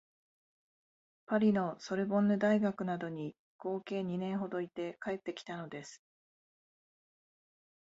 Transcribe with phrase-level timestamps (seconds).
[1.27, 6.01] パリのソルボンヌ大学などに合計二年ほどいて帰ってきたのです